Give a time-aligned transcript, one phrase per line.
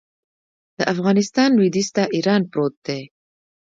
[0.77, 3.01] د افغانستان لویدیځ ته ایران پروت دی